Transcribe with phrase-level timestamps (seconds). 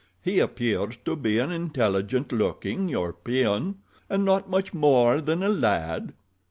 [0.23, 6.13] He appears to be an intelligent looking European—and not much more than a lad.